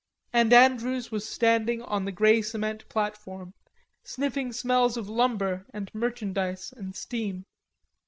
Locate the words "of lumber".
4.97-5.67